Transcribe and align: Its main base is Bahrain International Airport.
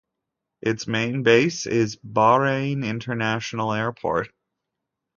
Its 0.63 0.87
main 0.87 1.21
base 1.21 1.67
is 1.67 1.95
Bahrain 1.97 2.83
International 2.83 3.71
Airport. 3.71 4.29